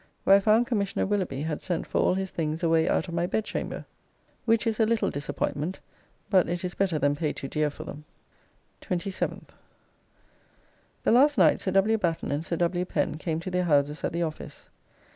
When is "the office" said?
14.11-14.69